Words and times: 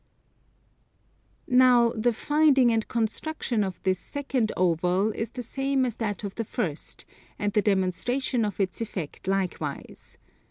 Now 1.47 1.89
the 1.89 2.11
finding 2.11 2.71
and 2.71 2.87
construction 2.87 3.63
of 3.63 3.79
this 3.83 3.99
second 3.99 4.51
oval 4.57 5.11
is 5.11 5.29
the 5.29 5.43
same 5.43 5.85
as 5.85 5.97
that 5.97 6.23
of 6.23 6.33
the 6.33 6.43
first, 6.43 7.05
and 7.37 7.53
the 7.53 7.61
demonstration 7.61 8.43
of 8.43 8.59
its 8.59 8.81
effect 8.81 9.27
likewise. 9.27 10.17